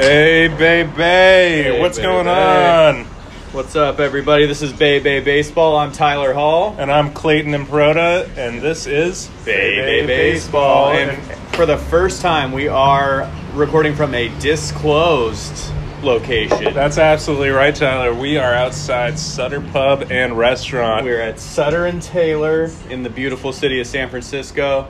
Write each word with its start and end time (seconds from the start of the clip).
Hey, 0.00 0.46
baby, 0.46 0.92
Hey, 0.92 1.80
what's 1.80 1.98
baby. 1.98 2.06
going 2.06 2.28
on? 2.28 3.04
What's 3.50 3.74
up, 3.74 3.98
everybody? 3.98 4.46
This 4.46 4.62
is 4.62 4.72
Bay 4.72 5.00
Bay 5.00 5.18
Baseball. 5.18 5.76
I'm 5.76 5.90
Tyler 5.90 6.32
Hall. 6.32 6.76
And 6.78 6.88
I'm 6.88 7.12
Clayton 7.12 7.50
Improda, 7.50 8.28
and 8.38 8.62
this 8.62 8.86
is 8.86 9.28
Bay 9.44 9.74
Bay 9.74 10.06
Baseball. 10.06 10.90
And 10.92 11.20
for 11.56 11.66
the 11.66 11.76
first 11.76 12.22
time, 12.22 12.52
we 12.52 12.68
are 12.68 13.28
recording 13.54 13.96
from 13.96 14.14
a 14.14 14.28
disclosed 14.38 15.72
location. 16.04 16.72
That's 16.72 16.98
absolutely 16.98 17.48
right, 17.50 17.74
Tyler. 17.74 18.14
We 18.14 18.38
are 18.38 18.54
outside 18.54 19.18
Sutter 19.18 19.60
Pub 19.60 20.12
and 20.12 20.38
Restaurant. 20.38 21.04
We're 21.06 21.20
at 21.20 21.40
Sutter 21.40 21.86
and 21.86 22.00
Taylor 22.00 22.70
in 22.88 23.02
the 23.02 23.10
beautiful 23.10 23.52
city 23.52 23.80
of 23.80 23.86
San 23.88 24.08
Francisco. 24.10 24.86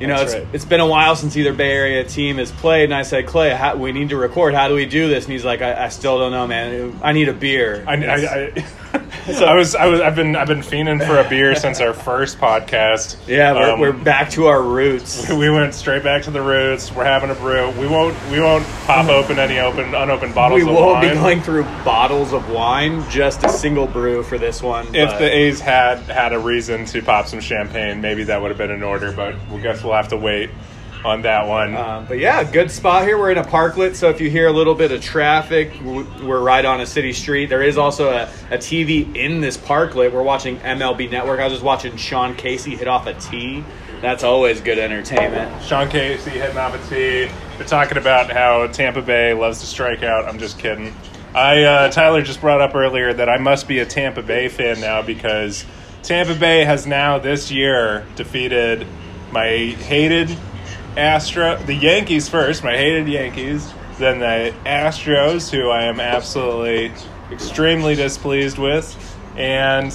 You 0.00 0.08
know, 0.08 0.20
it's, 0.20 0.34
right. 0.34 0.46
it's 0.52 0.64
been 0.64 0.80
a 0.80 0.86
while 0.86 1.14
since 1.14 1.36
either 1.36 1.52
Bay 1.52 1.70
Area 1.70 2.04
team 2.04 2.38
has 2.38 2.50
played, 2.50 2.84
and 2.84 2.94
I 2.94 3.02
said, 3.02 3.26
Clay, 3.26 3.50
how, 3.50 3.76
we 3.76 3.92
need 3.92 4.08
to 4.08 4.16
record. 4.16 4.54
How 4.54 4.68
do 4.68 4.74
we 4.74 4.86
do 4.86 5.08
this? 5.08 5.24
And 5.24 5.32
he's 5.32 5.44
like, 5.44 5.62
I, 5.62 5.84
I 5.84 5.88
still 5.88 6.18
don't 6.18 6.32
know, 6.32 6.46
man. 6.46 6.98
I 7.02 7.12
need 7.12 7.28
a 7.28 7.32
beer. 7.32 7.84
I, 7.86 7.94
I, 8.04 8.14
I, 8.14 8.64
I 8.94 9.54
was, 9.54 9.74
I 9.74 9.86
was, 9.86 10.00
I've 10.00 10.14
been, 10.14 10.36
I've 10.36 10.46
been 10.48 10.60
fiending 10.60 11.04
for 11.04 11.18
a 11.18 11.28
beer 11.28 11.54
since 11.54 11.80
our 11.80 11.92
first 11.92 12.38
podcast. 12.38 13.16
yeah, 13.26 13.52
we're, 13.52 13.70
Um, 13.72 13.80
we're 13.80 13.92
back 13.92 14.30
to 14.30 14.46
our 14.46 14.62
roots. 14.62 15.28
We 15.34 15.50
went 15.50 15.74
straight 15.74 16.02
back 16.04 16.22
to 16.24 16.30
the 16.30 16.40
roots. 16.40 16.92
We're 16.92 17.04
having 17.04 17.30
a 17.30 17.34
brew. 17.34 17.70
We 17.72 17.86
won't, 17.86 18.16
we 18.30 18.40
won't 18.40 18.64
pop 18.86 19.08
open 19.08 19.38
any 19.38 19.58
open, 19.58 19.94
unopened 19.94 20.34
bottles 20.34 20.62
We 20.62 20.70
won't 20.70 21.00
be 21.02 21.08
going 21.08 21.42
through 21.42 21.64
bottles 21.84 22.32
of 22.32 22.48
wine, 22.50 23.08
just 23.10 23.42
a 23.44 23.48
single 23.48 23.86
brew 23.86 24.22
for 24.22 24.38
this 24.38 24.62
one. 24.62 24.86
If 24.94 25.10
but- 25.10 25.18
the 25.18 25.34
A's 25.34 25.60
had 25.60 25.98
had 26.00 26.32
a 26.32 26.38
reason 26.38 26.84
to 26.86 27.02
pop 27.02 27.26
some 27.26 27.40
champagne, 27.40 28.00
maybe 28.00 28.24
that 28.24 28.40
would 28.40 28.50
have 28.50 28.58
been 28.58 28.70
in 28.70 28.82
order. 28.82 29.12
But 29.12 29.34
we 29.50 29.60
guess 29.60 29.82
we'll 29.82 29.94
have 29.94 30.08
to 30.08 30.16
wait 30.16 30.50
on 31.04 31.22
that 31.22 31.46
one. 31.46 31.76
Um, 31.76 32.06
but 32.06 32.18
yeah, 32.18 32.42
good 32.44 32.70
spot 32.70 33.04
here. 33.04 33.18
We're 33.18 33.30
in 33.30 33.38
a 33.38 33.44
parklet, 33.44 33.94
so 33.94 34.08
if 34.08 34.20
you 34.20 34.30
hear 34.30 34.48
a 34.48 34.52
little 34.52 34.74
bit 34.74 34.90
of 34.90 35.02
traffic, 35.02 35.72
we're 35.82 36.40
right 36.40 36.64
on 36.64 36.80
a 36.80 36.86
city 36.86 37.12
street. 37.12 37.46
There 37.46 37.62
is 37.62 37.76
also 37.76 38.10
a, 38.10 38.22
a 38.50 38.58
TV 38.58 39.14
in 39.14 39.40
this 39.40 39.56
parklet. 39.56 40.12
We're 40.12 40.22
watching 40.22 40.58
MLB 40.58 41.10
Network. 41.10 41.40
I 41.40 41.44
was 41.44 41.52
just 41.52 41.64
watching 41.64 41.96
Sean 41.96 42.34
Casey 42.34 42.74
hit 42.74 42.88
off 42.88 43.06
a 43.06 43.14
tee. 43.14 43.62
That's 44.00 44.24
always 44.24 44.60
good 44.60 44.78
entertainment. 44.78 45.62
Sean 45.62 45.88
Casey 45.88 46.30
hitting 46.30 46.56
off 46.56 46.74
a 46.74 46.88
tee. 46.88 47.32
They're 47.56 47.66
talking 47.66 47.98
about 47.98 48.30
how 48.30 48.66
Tampa 48.68 49.02
Bay 49.02 49.32
loves 49.34 49.60
to 49.60 49.66
strike 49.66 50.02
out. 50.02 50.26
I'm 50.26 50.38
just 50.38 50.58
kidding. 50.58 50.94
I 51.34 51.62
uh, 51.64 51.90
Tyler 51.90 52.22
just 52.22 52.40
brought 52.40 52.60
up 52.60 52.74
earlier 52.74 53.12
that 53.12 53.28
I 53.28 53.38
must 53.38 53.66
be 53.66 53.80
a 53.80 53.86
Tampa 53.86 54.22
Bay 54.22 54.48
fan 54.48 54.80
now 54.80 55.02
because 55.02 55.64
Tampa 56.02 56.34
Bay 56.34 56.64
has 56.64 56.86
now 56.86 57.18
this 57.18 57.50
year 57.50 58.06
defeated 58.14 58.86
my 59.32 59.48
hated 59.48 60.36
Astro, 60.96 61.56
the 61.64 61.74
Yankees 61.74 62.28
first, 62.28 62.62
my 62.62 62.76
hated 62.76 63.08
Yankees, 63.08 63.72
then 63.98 64.20
the 64.20 64.54
Astros, 64.64 65.50
who 65.50 65.68
I 65.70 65.84
am 65.84 66.00
absolutely 66.00 66.92
extremely 67.30 67.94
displeased 67.94 68.58
with, 68.58 69.16
and 69.36 69.94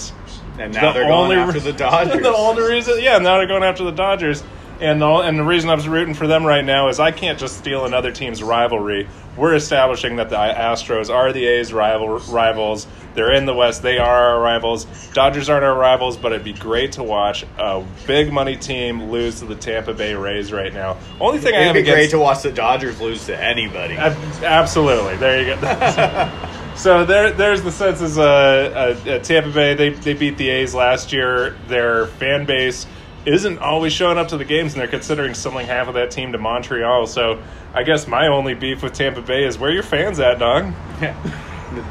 And 0.58 0.73
now 0.73 0.92
they're 0.92 1.05
going 1.08 1.38
after 1.38 1.59
the 1.72 1.73
Dodgers. 1.73 2.22
the 2.22 2.33
only 2.33 2.64
reason, 2.64 3.02
yeah, 3.02 3.17
now 3.17 3.38
they're 3.38 3.47
going 3.47 3.64
after 3.64 3.83
the 3.83 3.92
Dodgers. 3.92 4.44
And 4.80 5.02
the, 5.02 5.08
and 5.08 5.38
the 5.38 5.44
reason 5.44 5.69
I'm 5.69 5.81
rooting 5.91 6.13
for 6.13 6.25
them 6.25 6.45
right 6.45 6.63
now 6.63 6.88
is 6.88 6.99
I 6.99 7.11
can't 7.11 7.38
just 7.38 7.58
steal 7.58 7.85
another 7.85 8.11
team's 8.11 8.41
rivalry. 8.41 9.09
We're 9.36 9.55
establishing 9.55 10.17
that 10.17 10.30
the 10.30 10.36
Astros 10.38 11.13
are 11.13 11.33
the 11.33 11.45
A's 11.45 11.73
rival 11.73 12.19
rivals. 12.19 12.88
They're 13.13 13.33
in 13.33 13.45
the 13.45 13.53
West. 13.53 13.81
They 13.81 13.97
are 13.97 14.30
our 14.30 14.39
rivals. 14.39 14.86
Dodgers 15.13 15.49
aren't 15.49 15.66
our 15.66 15.75
rivals, 15.77 16.16
but 16.17 16.31
it'd 16.31 16.45
be 16.45 16.53
great 16.53 16.94
to 16.94 17.03
watch 17.03 17.45
a 17.58 17.83
big 18.08 18.31
money 18.31 18.55
team 18.55 19.09
lose 19.09 19.39
to 19.39 19.45
the 19.45 19.55
Tampa 19.55 19.93
Bay 19.93 20.14
Rays 20.14 20.52
right 20.52 20.73
now. 20.73 20.98
Only 21.20 21.39
thing 21.39 21.54
I 21.55 21.58
It'd 21.58 21.67
have 21.67 21.73
be 21.73 21.80
against 21.81 21.95
great 21.95 22.09
to 22.11 22.20
watch 22.20 22.43
the 22.43 22.52
Dodgers 22.52 23.02
lose 23.02 23.25
to 23.25 23.37
anybody. 23.37 23.95
Ab- 23.95 24.43
Absolutely. 24.43 25.17
There 25.17 25.42
you 25.42 25.55
go. 25.55 26.31
so 26.75 27.05
there, 27.05 27.31
there's 27.31 27.61
the 27.61 27.71
sense 27.71 28.02
Uh, 28.17 28.21
uh, 28.23 29.09
uh, 29.09 29.20
Tampa 29.20 29.49
Bay 29.52 29.73
they 29.73 29.89
they 29.89 30.14
beat 30.14 30.37
the 30.37 30.49
A's 30.49 30.73
last 30.73 31.11
year. 31.11 31.58
Their 31.67 32.08
fan 32.08 32.45
base 32.45 32.86
isn't 33.25 33.59
always 33.59 33.93
showing 33.93 34.17
up 34.17 34.30
to 34.30 34.37
the 34.37 34.45
games, 34.45 34.73
and 34.73 34.81
they're 34.81 34.87
considering 34.87 35.33
selling 35.33 35.67
half 35.67 35.87
of 35.87 35.93
that 35.95 36.11
team 36.11 36.31
to 36.31 36.37
Montreal. 36.37 37.07
So 37.07 37.41
I 37.73 37.83
guess 37.83 38.07
my 38.07 38.27
only 38.27 38.53
beef 38.53 38.81
with 38.83 38.93
Tampa 38.93 39.21
Bay 39.21 39.45
is 39.45 39.57
where 39.57 39.71
your 39.71 39.83
fans 39.83 40.19
at, 40.19 40.39
dog. 40.39 40.73
Yeah, 41.02 41.15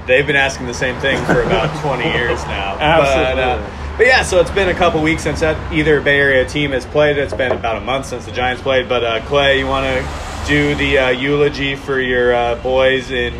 They've 0.06 0.26
been 0.26 0.36
asking 0.36 0.66
the 0.66 0.74
same 0.74 0.98
thing 1.00 1.24
for 1.24 1.40
about 1.42 1.80
20 1.82 2.04
years 2.04 2.42
now. 2.44 2.74
But, 2.78 2.82
Absolutely. 2.82 3.42
uh, 3.42 3.94
but 3.96 4.06
yeah, 4.06 4.22
so 4.22 4.40
it's 4.40 4.50
been 4.50 4.68
a 4.68 4.74
couple 4.74 5.02
weeks 5.02 5.22
since 5.22 5.40
that 5.40 5.72
either 5.72 6.00
Bay 6.00 6.18
Area 6.18 6.48
team 6.48 6.70
has 6.72 6.86
played. 6.86 7.16
It's 7.18 7.34
been 7.34 7.52
about 7.52 7.76
a 7.76 7.80
month 7.80 8.06
since 8.06 8.24
the 8.24 8.32
Giants 8.32 8.62
played. 8.62 8.88
But 8.88 9.04
uh, 9.04 9.20
Clay, 9.26 9.58
you 9.58 9.66
want 9.66 9.86
to 9.86 10.46
do 10.46 10.74
the 10.76 10.98
uh, 10.98 11.08
eulogy 11.10 11.74
for 11.74 12.00
your 12.00 12.32
uh, 12.34 12.54
boys 12.62 13.10
in 13.10 13.34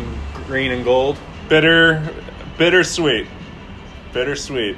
green 0.47 0.71
and 0.71 0.83
gold? 0.83 1.17
bitter, 1.49 2.07
bittersweet, 2.57 3.27
bittersweet. 4.13 4.77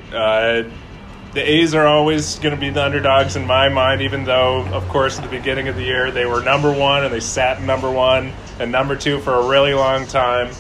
The 1.34 1.50
A's 1.50 1.74
are 1.74 1.88
always 1.88 2.40
going 2.40 2.54
to 2.54 2.60
be 2.60 2.70
the 2.72 2.84
underdogs 2.84 3.38
in 3.38 3.48
my 3.48 3.70
mind, 3.70 4.02
even 4.02 4.26
though, 4.26 4.66
of 4.74 4.86
course, 4.90 5.18
at 5.18 5.24
the 5.24 5.30
beginning 5.30 5.70
of 5.70 5.76
the 5.78 5.84
year 5.84 6.12
they 6.12 6.26
were 6.26 6.42
number 6.42 6.72
one 6.72 7.06
and 7.06 7.14
they 7.14 7.22
sat 7.22 7.62
number 7.62 7.90
one 7.90 8.34
and 8.60 8.70
number 8.72 8.98
two 8.98 9.20
for 9.22 9.36
a 9.36 9.48
really 9.48 9.74
long 9.74 10.06
time, 10.08 10.54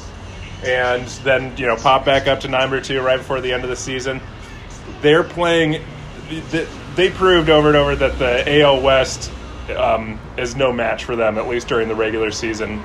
and 0.66 1.06
then 1.26 1.56
you 1.58 1.68
know 1.68 1.76
pop 1.76 2.06
back 2.06 2.28
up 2.28 2.40
to 2.42 2.48
number 2.48 2.80
two 2.80 3.02
right 3.02 3.18
before 3.18 3.42
the 3.42 3.52
end 3.52 3.64
of 3.64 3.70
the 3.70 3.76
season. 3.76 4.22
They're 5.02 5.24
playing. 5.24 5.81
they- 6.52 6.68
They 6.96 7.10
proved 7.10 7.50
over 7.50 7.70
and 7.70 7.78
over 7.78 7.96
that 7.96 8.20
the 8.20 8.62
AL 8.62 8.81
West 8.81 9.31
um, 9.78 10.20
is 10.38 10.58
no 10.58 10.74
match 10.74 11.06
for 11.06 11.16
them, 11.16 11.38
at 11.38 11.48
least 11.48 11.70
during 11.70 11.88
the 11.88 11.96
regular 11.96 12.31
season. 12.31 12.84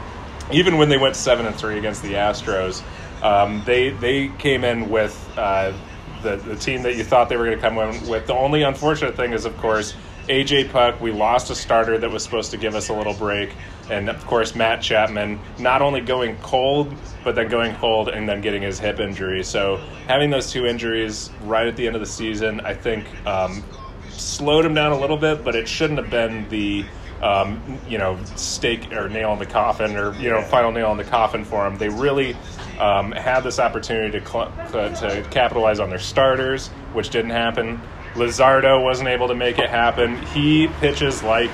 Even 0.52 0.78
when 0.78 0.88
they 0.88 0.96
went 0.96 1.16
seven 1.16 1.44
and 1.44 1.56
three 1.56 1.76
against 1.76 2.02
the 2.04 2.12
Astros, 2.14 2.82
um, 3.22 3.62
they 3.66 3.90
they 3.90 4.28
came 4.38 4.62
in 4.64 4.90
with 4.90 5.14
uh, 5.36 5.72
the 6.26 6.36
the 6.36 6.56
team 6.56 6.82
that 6.82 6.96
you 6.96 7.04
thought 7.04 7.28
they 7.28 7.36
were 7.36 7.46
going 7.46 7.58
to 7.58 7.62
come 7.62 7.78
in 7.78 8.08
with. 8.08 8.26
The 8.26 8.34
only 8.34 8.62
unfortunate 8.62 9.16
thing 9.16 9.32
is, 9.32 9.44
of 9.44 9.56
course, 9.58 9.94
AJ 10.28 10.70
Puk. 10.70 11.00
We 11.00 11.12
lost 11.12 11.50
a 11.50 11.54
starter 11.54 11.98
that 11.98 12.10
was 12.10 12.22
supposed 12.22 12.50
to 12.50 12.56
give 12.56 12.74
us 12.74 12.88
a 12.88 12.94
little 12.94 13.14
break, 13.14 13.50
and 13.90 14.08
of 14.08 14.26
course 14.26 14.54
Matt 14.54 14.82
Chapman 14.82 15.38
not 15.58 15.82
only 15.82 16.00
going 16.00 16.36
cold, 16.38 16.94
but 17.24 17.34
then 17.34 17.48
going 17.48 17.74
cold 17.76 18.08
and 18.08 18.28
then 18.28 18.40
getting 18.40 18.62
his 18.62 18.78
hip 18.78 19.00
injury. 19.00 19.44
So 19.44 19.76
having 20.06 20.30
those 20.30 20.50
two 20.50 20.66
injuries 20.66 21.30
right 21.44 21.66
at 21.66 21.76
the 21.76 21.86
end 21.86 21.96
of 21.96 22.00
the 22.00 22.06
season, 22.06 22.60
I 22.60 22.74
think. 22.74 23.06
Um, 23.26 23.64
slowed 24.18 24.64
him 24.64 24.74
down 24.74 24.92
a 24.92 24.98
little 24.98 25.16
bit, 25.16 25.44
but 25.44 25.54
it 25.54 25.68
shouldn't 25.68 25.98
have 25.98 26.10
been 26.10 26.48
the 26.48 26.84
um, 27.22 27.80
you 27.88 27.98
know 27.98 28.18
stake 28.36 28.92
or 28.92 29.08
nail 29.08 29.32
in 29.32 29.38
the 29.38 29.46
coffin 29.46 29.96
or 29.96 30.14
you 30.16 30.30
know 30.30 30.42
final 30.42 30.70
nail 30.70 30.90
in 30.92 30.98
the 30.98 31.04
coffin 31.04 31.44
for 31.44 31.66
him. 31.66 31.78
They 31.78 31.88
really 31.88 32.36
um, 32.78 33.12
had 33.12 33.40
this 33.40 33.58
opportunity 33.58 34.18
to 34.18 34.26
cl- 34.26 34.52
to, 34.72 34.94
to 34.94 35.28
capitalize 35.30 35.80
on 35.80 35.90
their 35.90 35.98
starters, 35.98 36.68
which 36.92 37.10
didn't 37.10 37.30
happen. 37.30 37.80
Luzardo 38.14 38.82
wasn't 38.82 39.08
able 39.08 39.28
to 39.28 39.34
make 39.34 39.58
it 39.58 39.68
happen. 39.68 40.16
He 40.26 40.68
pitches 40.80 41.22
like 41.22 41.50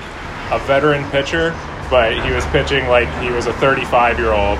a 0.51 0.59
veteran 0.59 1.09
pitcher, 1.11 1.51
but 1.89 2.13
he 2.25 2.31
was 2.31 2.45
pitching 2.47 2.87
like 2.87 3.09
he 3.21 3.29
was 3.31 3.47
a 3.47 3.53
35 3.53 4.17
year 4.19 4.31
old 4.31 4.59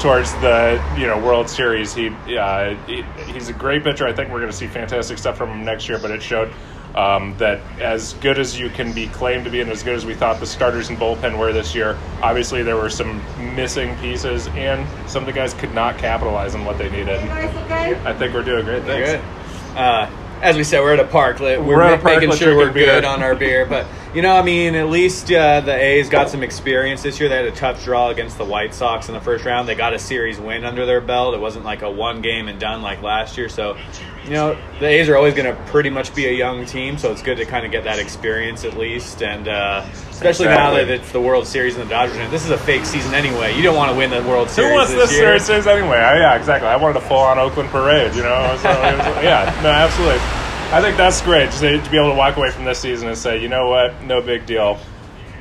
towards 0.00 0.32
the 0.34 0.82
you 0.98 1.06
know 1.06 1.18
World 1.18 1.48
Series. 1.48 1.94
He, 1.94 2.08
uh, 2.36 2.74
he 2.86 3.02
he's 3.32 3.48
a 3.48 3.52
great 3.52 3.82
pitcher. 3.84 4.06
I 4.06 4.12
think 4.12 4.30
we're 4.30 4.40
going 4.40 4.50
to 4.50 4.56
see 4.56 4.66
fantastic 4.66 5.18
stuff 5.18 5.36
from 5.36 5.50
him 5.50 5.64
next 5.64 5.88
year. 5.88 5.98
But 5.98 6.10
it 6.10 6.22
showed 6.22 6.52
um, 6.96 7.36
that 7.38 7.60
as 7.80 8.14
good 8.14 8.38
as 8.38 8.58
you 8.58 8.70
can 8.70 8.92
be 8.92 9.06
claimed 9.08 9.44
to 9.44 9.50
be, 9.50 9.60
and 9.60 9.70
as 9.70 9.82
good 9.82 9.94
as 9.94 10.06
we 10.06 10.14
thought 10.14 10.40
the 10.40 10.46
starters 10.46 10.88
and 10.88 10.98
bullpen 10.98 11.38
were 11.38 11.52
this 11.52 11.74
year, 11.74 11.96
obviously 12.22 12.62
there 12.62 12.76
were 12.76 12.88
some 12.90 13.20
missing 13.54 13.94
pieces, 13.98 14.48
and 14.48 14.86
some 15.08 15.22
of 15.22 15.26
the 15.26 15.32
guys 15.32 15.52
could 15.54 15.74
not 15.74 15.98
capitalize 15.98 16.54
on 16.54 16.64
what 16.64 16.78
they 16.78 16.88
needed. 16.90 17.20
I 17.20 18.12
think 18.14 18.32
we're 18.32 18.42
doing 18.42 18.64
great. 18.64 18.82
Thanks. 18.84 19.10
Good. 19.10 19.78
Uh, 19.78 20.10
as 20.42 20.56
we 20.56 20.64
said, 20.64 20.80
we're 20.80 20.94
at 20.94 21.00
a 21.00 21.04
parklet. 21.04 21.58
We're, 21.58 21.76
We're 21.76 21.82
at 21.82 22.00
a 22.00 22.02
ma- 22.02 22.10
making 22.14 22.32
sure 22.32 22.56
we're 22.56 22.64
drinking 22.70 22.82
beer. 22.84 22.94
good 22.96 23.04
on 23.04 23.22
our 23.22 23.34
beer. 23.34 23.66
But, 23.66 23.86
you 24.16 24.22
know, 24.22 24.34
I 24.34 24.40
mean, 24.40 24.74
at 24.74 24.88
least 24.88 25.30
uh, 25.30 25.60
the 25.60 25.74
A's 25.76 26.08
got 26.08 26.30
some 26.30 26.42
experience 26.42 27.02
this 27.02 27.20
year. 27.20 27.28
They 27.28 27.36
had 27.36 27.44
a 27.44 27.50
tough 27.52 27.84
draw 27.84 28.08
against 28.08 28.38
the 28.38 28.46
White 28.46 28.72
Sox 28.72 29.08
in 29.08 29.14
the 29.14 29.20
first 29.20 29.44
round. 29.44 29.68
They 29.68 29.74
got 29.74 29.92
a 29.92 29.98
series 29.98 30.40
win 30.40 30.64
under 30.64 30.86
their 30.86 31.02
belt. 31.02 31.34
It 31.34 31.40
wasn't 31.40 31.66
like 31.66 31.82
a 31.82 31.90
one 31.90 32.22
game 32.22 32.48
and 32.48 32.58
done 32.58 32.80
like 32.80 33.02
last 33.02 33.36
year. 33.36 33.50
So, 33.50 33.76
you 34.24 34.30
know, 34.30 34.56
the 34.80 34.86
A's 34.86 35.10
are 35.10 35.16
always 35.16 35.34
going 35.34 35.54
to 35.54 35.62
pretty 35.64 35.90
much 35.90 36.14
be 36.14 36.26
a 36.28 36.32
young 36.32 36.64
team. 36.64 36.96
So 36.96 37.12
it's 37.12 37.20
good 37.20 37.36
to 37.36 37.44
kind 37.44 37.66
of 37.66 37.72
get 37.72 37.84
that 37.84 37.98
experience 37.98 38.64
at 38.64 38.78
least. 38.78 39.22
And 39.22 39.48
uh, 39.48 39.84
especially 40.08 40.46
now 40.46 40.72
that 40.72 40.88
it's 40.88 41.12
the 41.12 41.20
World 41.20 41.46
Series 41.46 41.76
and 41.76 41.84
the 41.84 41.90
Dodgers. 41.90 42.16
And 42.16 42.32
this 42.32 42.42
is 42.42 42.50
a 42.50 42.58
fake 42.58 42.86
season 42.86 43.12
anyway. 43.12 43.54
You 43.54 43.62
don't 43.62 43.76
want 43.76 43.90
to 43.92 43.96
win 43.98 44.08
the 44.08 44.22
World 44.26 44.48
Series. 44.48 44.70
Who 44.70 44.76
wants 44.76 44.92
this 44.94 45.10
this 45.10 45.18
year. 45.20 45.38
series 45.38 45.66
anyway? 45.66 45.98
I, 45.98 46.20
yeah, 46.20 46.36
exactly. 46.36 46.68
I 46.70 46.76
wanted 46.76 46.96
a 46.96 47.02
full 47.02 47.18
on 47.18 47.38
Oakland 47.38 47.68
parade, 47.68 48.14
you 48.14 48.22
know? 48.22 48.56
So 48.62 48.70
it 48.70 48.96
was- 48.96 49.22
yeah, 49.22 49.60
no, 49.62 49.68
absolutely. 49.68 50.45
I 50.72 50.82
think 50.82 50.96
that's 50.96 51.22
great 51.22 51.50
to, 51.52 51.80
to 51.80 51.90
be 51.90 51.96
able 51.96 52.10
to 52.10 52.16
walk 52.16 52.36
away 52.36 52.50
from 52.50 52.64
this 52.64 52.80
season 52.80 53.08
and 53.08 53.16
say, 53.16 53.40
you 53.40 53.48
know 53.48 53.68
what, 53.68 54.02
no 54.02 54.20
big 54.20 54.46
deal. 54.46 54.78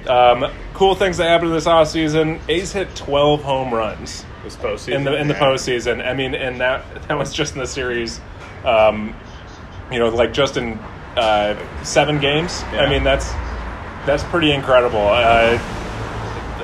Um, 0.07 0.45
cool 0.73 0.93
things 0.93 1.17
that 1.17 1.27
happened 1.27 1.51
this 1.51 1.65
offseason. 1.65 2.39
A's 2.47 2.71
hit 2.71 2.95
12 2.95 3.41
home 3.41 3.73
runs 3.73 4.23
This 4.43 4.55
postseason. 4.55 4.93
in 4.93 5.03
the 5.03 5.15
in 5.15 5.27
the 5.27 5.33
Yeah. 5.33 5.39
postseason. 5.39 6.07
I 6.07 6.13
mean, 6.13 6.35
and 6.35 6.61
that 6.61 6.85
that 7.07 7.17
was 7.17 7.33
just 7.33 7.53
in 7.55 7.59
the 7.59 7.65
series. 7.67 8.21
Um, 8.63 9.15
you 9.91 9.97
know, 9.97 10.09
like 10.09 10.31
just 10.31 10.57
in 10.57 10.77
uh, 11.17 11.55
seven 11.83 12.19
games. 12.19 12.63
Yeah. 12.71 12.81
I 12.81 12.89
mean, 12.89 13.03
that's 13.03 13.31
that's 14.05 14.23
pretty 14.25 14.51
incredible. 14.51 15.07
Uh, 15.09 15.57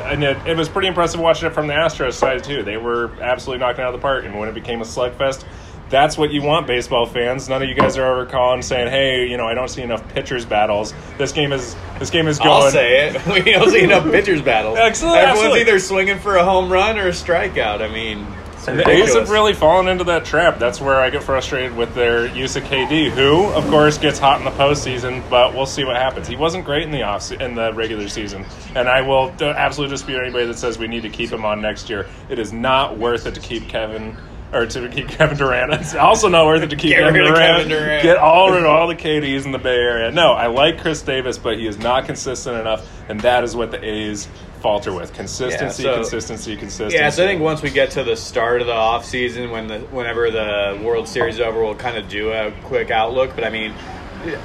and 0.05 0.23
it, 0.23 0.37
it 0.45 0.55
was 0.57 0.69
pretty 0.69 0.87
impressive 0.87 1.19
watching 1.19 1.47
it 1.47 1.53
from 1.53 1.65
the 1.67 1.73
Astros 1.73 2.13
side 2.13 2.43
too. 2.43 2.61
They 2.61 2.77
were 2.77 3.09
absolutely 3.21 3.65
knocking 3.65 3.81
out 3.83 3.93
of 3.93 3.99
the 3.99 4.03
park, 4.03 4.23
and 4.25 4.37
when 4.37 4.49
it 4.49 4.53
became 4.53 4.81
a 4.81 4.85
slugfest, 4.85 5.45
that's 5.91 6.17
what 6.17 6.31
you 6.31 6.41
want, 6.41 6.65
baseball 6.65 7.05
fans. 7.05 7.47
None 7.49 7.61
of 7.61 7.69
you 7.69 7.75
guys 7.75 7.97
are 7.97 8.05
ever 8.05 8.25
calling 8.25 8.61
saying, 8.61 8.89
"Hey, 8.89 9.27
you 9.27 9.37
know, 9.37 9.45
I 9.45 9.53
don't 9.53 9.67
see 9.67 9.81
enough 9.81 10.07
pitchers 10.09 10.45
battles." 10.45 10.93
This 11.17 11.31
game 11.31 11.51
is 11.51 11.75
this 11.99 12.09
game 12.09 12.27
is 12.27 12.39
going. 12.39 12.49
I'll 12.49 12.71
say 12.71 13.09
it. 13.09 13.21
We 13.31 13.51
don't 13.51 13.69
see 13.69 13.83
enough 13.83 14.05
pitchers 14.05 14.41
battles. 14.41 14.77
Excellent, 14.77 15.17
Everyone's 15.17 15.37
absolutely. 15.37 15.61
either 15.61 15.79
swinging 15.79 16.19
for 16.19 16.37
a 16.37 16.43
home 16.43 16.71
run 16.71 16.97
or 16.97 17.07
a 17.07 17.11
strikeout. 17.11 17.81
I 17.81 17.87
mean, 17.87 18.25
the 18.65 18.87
A's 18.89 19.15
have 19.15 19.29
really 19.29 19.53
fallen 19.53 19.87
into 19.87 20.03
that 20.05 20.23
trap. 20.25 20.59
That's 20.59 20.79
where 20.79 21.01
I 21.01 21.09
get 21.09 21.23
frustrated 21.23 21.75
with 21.75 21.95
their 21.95 22.27
use 22.27 22.55
of 22.55 22.63
KD, 22.63 23.09
who, 23.09 23.45
of 23.47 23.67
course, 23.67 23.97
gets 23.97 24.19
hot 24.19 24.39
in 24.39 24.45
the 24.45 24.51
postseason. 24.51 25.27
But 25.29 25.53
we'll 25.53 25.65
see 25.65 25.83
what 25.83 25.95
happens. 25.95 26.27
He 26.27 26.35
wasn't 26.35 26.65
great 26.65 26.83
in 26.83 26.91
the 26.91 27.03
off 27.03 27.31
in 27.31 27.55
the 27.55 27.73
regular 27.73 28.07
season, 28.07 28.45
and 28.75 28.87
I 28.87 29.01
will 29.01 29.29
absolutely 29.41 29.95
dispute 29.95 30.21
anybody 30.21 30.45
that 30.45 30.57
says 30.57 30.77
we 30.77 30.87
need 30.87 31.03
to 31.03 31.09
keep 31.09 31.31
him 31.31 31.43
on 31.43 31.61
next 31.61 31.89
year. 31.89 32.07
It 32.29 32.37
is 32.39 32.53
not 32.53 32.97
worth 32.97 33.25
it 33.25 33.35
to 33.35 33.41
keep 33.41 33.67
Kevin. 33.67 34.15
Or 34.53 34.65
to 34.65 34.89
keep 34.89 35.07
Kevin 35.07 35.37
Durant. 35.37 35.73
It's 35.81 35.95
also 35.95 36.27
not 36.27 36.45
worth 36.45 36.61
it 36.61 36.71
to 36.71 36.75
keep 36.75 36.93
Kevin 36.95 37.13
Durant. 37.13 37.37
Kevin 37.37 37.69
Durant. 37.69 38.03
Get 38.03 38.17
all 38.17 38.51
rid 38.51 38.63
of 38.63 38.69
all 38.69 38.87
the 38.87 38.95
KDs 38.95 39.45
in 39.45 39.51
the 39.53 39.57
Bay 39.57 39.77
Area. 39.77 40.11
No, 40.11 40.33
I 40.33 40.47
like 40.47 40.81
Khris 40.81 41.01
Davis, 41.01 41.37
but 41.37 41.57
he 41.57 41.67
is 41.67 41.77
not 41.77 42.05
consistent 42.05 42.57
enough, 42.59 42.85
and 43.09 43.21
that 43.21 43.43
is 43.45 43.55
what 43.55 43.71
the 43.71 43.81
A's 43.83 44.27
falter 44.61 44.91
with: 44.93 45.13
consistency, 45.13 45.83
so- 45.83 45.95
consistency, 45.95 46.57
consistency. 46.57 46.97
Yeah, 46.97 47.09
so 47.09 47.23
I 47.23 47.27
think 47.27 47.41
once 47.41 47.61
we 47.61 47.69
get 47.69 47.91
to 47.91 48.03
the 48.03 48.15
start 48.17 48.59
of 48.61 48.67
the 48.67 48.73
off 48.73 49.05
season, 49.05 49.51
when 49.51 49.67
the 49.67 49.79
whenever 49.79 50.29
the 50.29 50.81
World 50.83 51.07
Series 51.07 51.35
is 51.35 51.41
over, 51.41 51.63
we'll 51.63 51.75
kind 51.75 51.97
of 51.97 52.09
do 52.09 52.31
a 52.31 52.51
quick 52.65 52.91
outlook. 52.91 53.31
But 53.35 53.45
I 53.45 53.49
mean, 53.49 53.73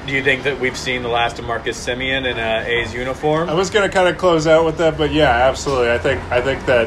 do 0.07 0.13
you 0.13 0.23
think 0.23 0.45
that 0.45 0.61
we've 0.61 0.77
seen 0.77 1.03
the 1.03 1.09
last 1.09 1.39
of 1.41 1.45
Marcus 1.45 1.85
Semien 1.85 2.31
in 2.31 2.39
a 2.39 2.65
A's 2.65 2.95
uniform? 2.95 3.51
I 3.51 3.55
was 3.55 3.71
going 3.71 3.89
to 3.89 3.93
kind 3.95 4.09
of 4.09 4.17
close 4.19 4.47
out 4.47 4.65
with 4.65 4.79
that, 4.79 4.97
but 4.97 5.11
yeah, 5.13 5.31
absolutely. 5.49 5.91
I 5.91 5.99
think 5.99 6.23
I 6.31 6.41
think 6.41 6.65
that 6.67 6.87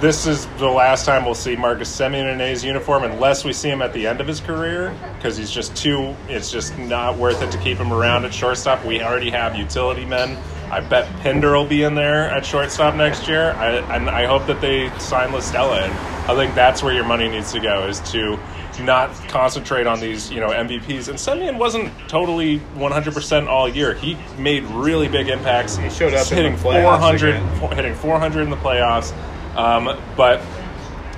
this 0.00 0.26
is 0.26 0.46
the 0.58 0.68
last 0.68 1.04
time 1.04 1.24
we'll 1.24 1.34
see 1.34 1.56
Marcus 1.56 1.94
Semien 1.94 2.22
in 2.22 2.28
an 2.28 2.40
A's 2.40 2.64
uniform, 2.64 3.04
unless 3.04 3.44
we 3.44 3.52
see 3.52 3.68
him 3.68 3.82
at 3.82 3.92
the 3.92 4.06
end 4.06 4.20
of 4.20 4.26
his 4.26 4.40
career, 4.40 4.94
because 5.16 5.36
he's 5.36 5.50
just 5.50 5.76
too. 5.76 6.14
It's 6.28 6.50
just 6.50 6.76
not 6.78 7.18
worth 7.18 7.42
it 7.42 7.50
to 7.52 7.58
keep 7.58 7.78
him 7.78 7.92
around 7.92 8.24
at 8.24 8.32
shortstop. 8.32 8.84
We 8.84 9.02
already 9.02 9.30
have 9.30 9.56
utility 9.56 10.04
men. 10.04 10.38
I 10.70 10.80
bet 10.80 11.06
Pinder 11.20 11.52
will 11.52 11.66
be 11.66 11.82
in 11.82 11.94
there 11.94 12.30
at 12.30 12.46
shortstop 12.46 12.94
next 12.94 13.28
year, 13.28 13.52
I, 13.52 13.78
and 13.94 14.08
I 14.08 14.24
hope 14.26 14.46
that 14.46 14.60
they 14.60 14.90
sign 14.98 15.32
La 15.32 15.40
Stella. 15.40 15.80
And 15.80 15.92
I 16.30 16.34
think 16.34 16.54
that's 16.54 16.82
where 16.82 16.94
your 16.94 17.04
money 17.04 17.28
needs 17.28 17.52
to 17.52 17.60
go 17.60 17.86
is 17.88 18.00
to 18.12 18.38
not 18.82 19.12
concentrate 19.28 19.86
on 19.86 20.00
these, 20.00 20.30
you 20.30 20.40
know, 20.40 20.48
MVPs. 20.48 21.08
And 21.08 21.18
Semien 21.18 21.58
wasn't 21.58 21.92
totally 22.08 22.60
100% 22.76 23.46
all 23.46 23.68
year. 23.68 23.94
He 23.94 24.16
made 24.38 24.62
really 24.64 25.08
big 25.08 25.28
impacts. 25.28 25.76
He 25.76 25.90
showed 25.90 26.14
up 26.14 26.30
in 26.30 26.36
hitting 26.36 26.56
the 26.56 26.62
playoffs 26.62 27.18
400, 27.20 27.34
again. 27.36 27.76
hitting 27.76 27.94
400 27.94 28.42
in 28.42 28.50
the 28.50 28.56
playoffs. 28.56 29.12
Um, 29.56 29.98
but 30.16 30.40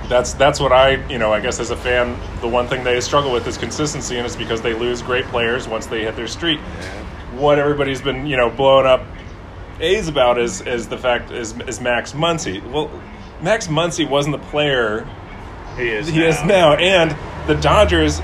that's 0.09 0.33
that's 0.33 0.59
what 0.59 0.71
I, 0.71 1.05
you 1.09 1.17
know, 1.17 1.31
I 1.31 1.39
guess 1.39 1.59
as 1.59 1.69
a 1.69 1.77
fan, 1.77 2.19
the 2.41 2.47
one 2.47 2.67
thing 2.67 2.83
they 2.83 2.99
struggle 3.01 3.31
with 3.31 3.47
is 3.47 3.57
consistency, 3.57 4.17
and 4.17 4.25
it's 4.25 4.35
because 4.35 4.61
they 4.61 4.73
lose 4.73 5.01
great 5.01 5.25
players 5.25 5.67
once 5.67 5.85
they 5.85 6.03
hit 6.03 6.15
their 6.15 6.27
streak. 6.27 6.59
What 7.31 7.57
everybody's 7.59 8.01
been, 8.01 8.27
you 8.27 8.37
know, 8.37 8.49
blowing 8.49 8.85
up 8.85 9.05
A's 9.79 10.07
about 10.07 10.37
is 10.37 10.61
is 10.61 10.87
the 10.87 10.97
fact 10.97 11.31
is 11.31 11.57
is 11.61 11.81
Max 11.81 12.13
Muncy. 12.13 12.65
Well, 12.71 12.89
Max 13.41 13.67
Muncy 13.67 14.07
wasn't 14.07 14.41
the 14.41 14.47
player 14.49 15.07
he 15.77 15.89
is. 15.89 16.07
he 16.07 16.23
is 16.23 16.41
now, 16.43 16.73
and 16.73 17.15
the 17.47 17.55
Dodgers 17.55 18.19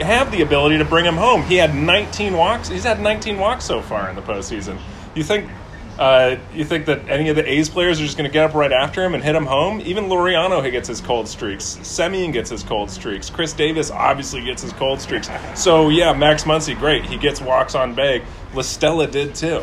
have 0.00 0.30
the 0.30 0.42
ability 0.42 0.78
to 0.78 0.84
bring 0.84 1.04
him 1.04 1.16
home. 1.16 1.42
He 1.42 1.56
had 1.56 1.74
19 1.74 2.34
walks. 2.34 2.68
He's 2.68 2.84
had 2.84 3.00
19 3.00 3.38
walks 3.38 3.64
so 3.64 3.82
far 3.82 4.08
in 4.08 4.16
the 4.16 4.22
postseason. 4.22 4.78
You 5.14 5.24
think? 5.24 5.50
Uh, 5.98 6.38
you 6.54 6.64
think 6.64 6.86
that 6.86 7.08
any 7.08 7.28
of 7.28 7.34
the 7.34 7.50
A's 7.50 7.68
players 7.68 8.00
are 8.00 8.04
just 8.04 8.16
going 8.16 8.28
to 8.28 8.32
get 8.32 8.44
up 8.44 8.54
right 8.54 8.70
after 8.70 9.04
him 9.04 9.14
and 9.14 9.22
hit 9.22 9.34
him 9.34 9.46
home? 9.46 9.80
Even 9.80 10.04
Laureano 10.04 10.64
he 10.64 10.70
gets 10.70 10.86
his 10.86 11.00
cold 11.00 11.26
streaks. 11.26 11.76
Semien 11.82 12.32
gets 12.32 12.50
his 12.50 12.62
cold 12.62 12.88
streaks. 12.88 13.28
Khris 13.28 13.52
Davis 13.52 13.90
obviously 13.90 14.44
gets 14.44 14.62
his 14.62 14.72
cold 14.74 15.00
streaks. 15.00 15.28
So 15.56 15.88
yeah, 15.88 16.12
Max 16.12 16.44
Muncy, 16.44 16.78
great. 16.78 17.04
He 17.04 17.16
gets 17.16 17.40
walks 17.40 17.74
on 17.74 17.94
bag. 17.94 18.22
La 18.54 18.62
Stella 18.62 19.08
did 19.08 19.34
too. 19.34 19.62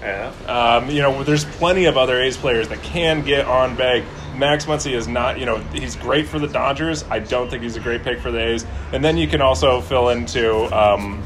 Yeah. 0.00 0.32
Um, 0.46 0.90
you 0.90 1.00
know, 1.00 1.24
there's 1.24 1.46
plenty 1.46 1.86
of 1.86 1.96
other 1.96 2.20
A's 2.20 2.36
players 2.36 2.68
that 2.68 2.82
can 2.82 3.24
get 3.24 3.46
on 3.46 3.74
bag. 3.74 4.04
Max 4.36 4.66
Muncy 4.66 4.92
is 4.92 5.08
not, 5.08 5.38
you 5.38 5.46
know, 5.46 5.58
he's 5.72 5.96
great 5.96 6.26
for 6.26 6.38
the 6.38 6.48
Dodgers. 6.48 7.04
I 7.04 7.20
don't 7.20 7.48
think 7.48 7.62
he's 7.62 7.76
a 7.76 7.80
great 7.80 8.02
pick 8.02 8.20
for 8.20 8.30
the 8.30 8.40
A's. 8.40 8.66
And 8.92 9.02
then 9.02 9.16
you 9.16 9.26
can 9.28 9.40
also 9.40 9.80
fill 9.80 10.10
into 10.10 10.64
um, 10.76 11.22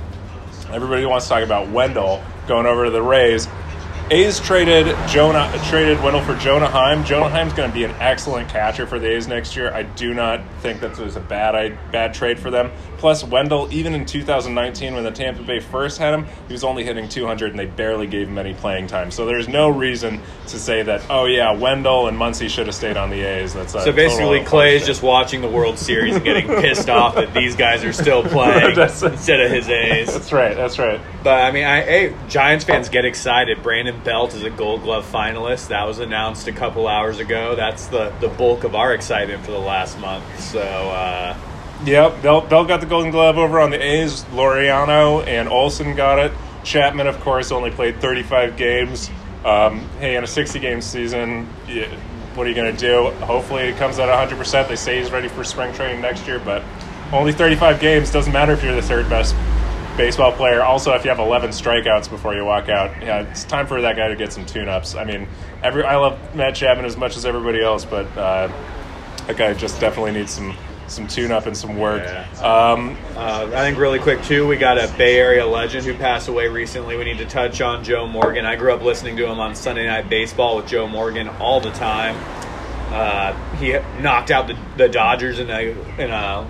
everybody 0.71 1.05
wants 1.07 1.27
to 1.27 1.31
talk 1.31 1.43
about 1.43 1.69
Wendle 1.71 2.23
going 2.47 2.67
over 2.67 2.85
to 2.85 2.91
the 2.91 3.03
Rays. 3.03 3.49
A's 4.11 4.41
traded 4.41 4.97
Jonah 5.07 5.53
traded 5.69 6.03
Wendle 6.03 6.23
for 6.23 6.35
Jonah 6.37 6.67
Heim. 6.67 7.05
Jonah 7.05 7.29
Heim's 7.29 7.53
going 7.53 7.69
to 7.69 7.75
be 7.75 7.85
an 7.85 7.91
excellent 8.01 8.49
catcher 8.49 8.87
for 8.87 8.99
the 8.99 9.07
A's 9.07 9.29
next 9.29 9.55
year. 9.55 9.71
I 9.75 9.83
do 9.83 10.15
not 10.15 10.41
think 10.61 10.81
that 10.81 10.99
was 10.99 11.17
a 11.17 11.21
bad 11.21 11.79
bad 11.93 12.15
trade 12.15 12.39
for 12.39 12.51
them. 12.51 12.71
Plus, 12.97 13.23
Wendle, 13.23 13.69
even 13.71 13.95
in 13.95 14.05
2019 14.07 14.95
when 14.95 15.05
the 15.05 15.11
Tampa 15.11 15.43
Bay 15.43 15.61
first 15.61 15.99
had 15.99 16.13
him, 16.13 16.27
he 16.49 16.53
was 16.53 16.65
only 16.65 16.83
hitting 16.83 17.09
200, 17.09 17.51
and 17.51 17.59
they 17.59 17.67
barely 17.67 18.09
gave 18.09 18.29
him 18.29 18.39
any 18.39 18.55
playing 18.55 18.89
time. 18.89 19.11
So 19.11 19.25
there's 19.25 19.47
no 19.47 19.69
reason 19.69 20.21
to 20.49 20.59
say 20.59 20.83
that. 20.83 21.03
Oh 21.11 21.27
yeah, 21.27 21.53
Wendle 21.53 22.09
and 22.09 22.19
Muncy 22.19 22.49
should 22.49 22.67
have 22.67 22.75
stayed 22.75 22.97
on 22.97 23.11
the 23.11 23.21
A's. 23.21 23.53
That's 23.53 23.73
So 23.73 23.93
basically, 23.93 24.39
total 24.39 24.45
Clay's 24.47 24.87
just 24.87 25.03
watching 25.03 25.43
the 25.43 25.49
World 25.49 25.79
Series 25.79 26.17
and 26.17 26.25
getting 26.25 26.47
pissed 26.63 26.89
off 26.89 27.15
that 27.15 27.35
these 27.35 27.55
guys 27.55 27.85
are 27.85 27.93
still 27.93 28.23
playing 28.25 28.77
instead 28.79 29.41
of 29.41 29.53
his 29.53 29.69
A's. 29.69 30.13
That's 30.13 30.33
right. 30.33 30.57
That's 30.57 30.79
right. 30.79 31.01
But 31.23 31.43
I 31.43 31.53
mean, 31.53 31.65
I, 31.65 31.83
hey, 31.83 32.17
Giants 32.29 32.65
fans 32.65 32.89
get 32.89 33.05
excited. 33.05 33.63
Brandon 33.63 33.98
Belt 34.05 34.35
is 34.35 34.43
a 34.43 34.51
Gold 34.51 34.83
Glove 34.83 35.11
finalist. 35.11 35.69
That 35.69 35.87
was 35.87 35.99
announced 35.99 36.49
a 36.49 36.53
couple 36.53 36.87
hours 36.87 37.19
ago. 37.19 37.55
That's 37.55 37.87
the 37.87 38.13
the 38.21 38.29
bulk 38.29 38.65
of 38.65 38.75
our 38.75 38.95
excitement 38.95 39.45
for 39.45 39.53
the 39.53 39.59
last 39.59 39.99
month. 39.99 40.25
So 40.41 40.61
uh, 40.61 41.37
Yep, 41.85 42.23
Bell, 42.23 42.41
Bell 42.41 42.65
got 42.65 42.81
the 42.81 42.87
Golden 42.87 43.13
Glove 43.13 43.39
over 43.39 43.61
on 43.61 43.71
the 43.71 43.81
A's. 43.81 44.25
Laureano 44.25 45.25
and 45.27 45.49
Olson 45.49 45.95
got 45.95 46.19
it. 46.19 46.33
Chapman, 46.65 47.07
of 47.07 47.21
course, 47.21 47.53
only 47.53 47.71
played 47.71 48.01
35 48.01 48.57
games. 48.57 49.11
Um, 49.45 49.89
hey, 50.01 50.17
in 50.17 50.25
a 50.25 50.27
60 50.27 50.59
game 50.59 50.83
season, 50.83 51.49
yeah, 51.69 51.87
what 52.35 52.47
are 52.47 52.51
you 52.51 52.57
going 52.57 52.75
to 52.75 52.79
do? 52.79 53.11
Hopefully, 53.25 53.63
it 53.63 53.77
comes 53.77 54.01
out 54.01 54.29
100%. 54.29 54.69
They 54.69 54.75
say 54.75 54.99
he's 54.99 55.13
ready 55.13 55.29
for 55.29 55.45
spring 55.45 55.73
training 55.73 56.03
next 56.03 56.27
year, 56.27 56.41
but 56.41 56.65
only 57.13 57.33
35 57.33 57.79
games 57.79 58.11
doesn't 58.11 58.33
matter 58.33 58.53
if 58.53 58.63
you're 58.63 58.75
the 58.75 58.83
third 58.83 59.09
best 59.09 59.37
baseball 59.99 60.33
player. 60.33 60.63
Also, 60.63 60.95
if 60.95 61.05
you 61.05 61.11
have 61.11 61.19
11 61.19 61.51
strikeouts 61.51 62.09
before 62.09 62.35
you 62.35 62.45
walk 62.45 62.69
out, 62.69 63.03
yeah, 63.03 63.29
it's 63.29 63.45
time 63.45 63.67
for 63.67 63.83
that 63.83 63.97
guy 63.97 64.09
to 64.09 64.17
get 64.17 64.33
some 64.33 64.47
tune 64.47 64.69
ups. 64.69 64.95
I 64.95 65.05
mean, 65.05 65.29
every 65.63 65.85
I 65.85 65.97
love 65.97 66.19
Matt 66.35 66.55
Chapman 66.55 66.87
as 66.87 66.97
much 66.97 67.17
as 67.17 67.27
everybody 67.27 67.63
else, 67.63 67.85
but 67.85 68.07
uh, 68.17 68.51
that 69.27 69.37
guy 69.37 69.53
just 69.53 69.81
definitely 69.81 70.13
needs 70.13 70.33
some 70.33 70.57
some 70.87 71.07
tune 71.07 71.31
up 71.31 71.47
and 71.47 71.55
some 71.55 71.77
work. 71.77 72.07
Um, 72.41 72.97
uh, 73.15 73.51
I 73.53 73.61
think 73.61 73.77
really 73.77 73.99
quick 73.99 74.23
too, 74.23 74.47
we 74.47 74.57
got 74.57 74.79
a 74.79 74.91
Bay 74.97 75.19
Area 75.19 75.47
legend 75.47 75.85
who 75.85 75.93
passed 75.95 76.29
away 76.29 76.49
recently. 76.49 76.97
We 76.97 77.05
need 77.05 77.19
to 77.19 77.27
touch 77.27 77.61
on 77.61 77.85
Joe 77.85 78.07
Morgan. 78.07 78.47
I 78.47 78.57
grew 78.57 78.73
up 78.73 78.83
listening 78.83 79.17
to 79.19 79.27
him 79.27 79.39
on 79.39 79.55
Sunday 79.55 79.85
Night 79.87 80.09
Baseball 80.09 80.57
with 80.57 80.67
Joe 80.67 80.87
Morgan 80.87 81.29
all 81.29 81.61
the 81.61 81.73
time. 81.73 82.17
Uh, 82.91 83.35
he 83.57 83.73
knocked 84.01 84.31
out 84.31 84.47
the, 84.47 84.57
the 84.79 84.89
Dodgers 84.89 85.41
in 85.41 85.51
a 85.51 85.71
in 86.01 86.11
a 86.11 86.47